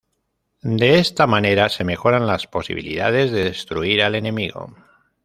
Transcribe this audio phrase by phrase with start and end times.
[0.63, 4.75] De esta manera se mejoran las posibilidades de destruir al enemigo.